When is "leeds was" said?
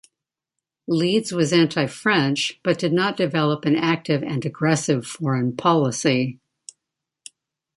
0.87-1.53